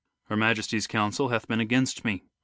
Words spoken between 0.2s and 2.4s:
Her Majesty's counsel hath been against me.